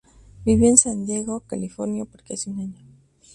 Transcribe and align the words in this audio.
Vivió 0.45 0.67
en 0.67 0.77
San 0.77 1.05
Diego, 1.05 1.41
California, 1.41 2.05
por 2.05 2.23
casi 2.23 2.49
un 2.49 2.59
año. 2.59 2.83